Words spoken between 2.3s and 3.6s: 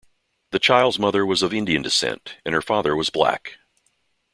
and her father was black.